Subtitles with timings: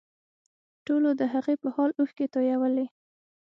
[0.85, 2.85] ټولو د هغې په حال اوښکې تویولې